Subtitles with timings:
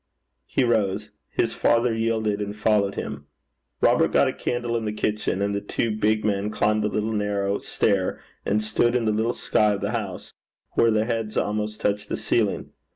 [0.47, 1.11] He rose.
[1.29, 3.27] His father yielded and followed him.
[3.81, 7.11] Robert got a candle in the kitchen, and the two big men climbed the little
[7.13, 10.33] narrow stair and stood in the little sky of the house,
[10.71, 12.71] where their heads almost touched the ceiling.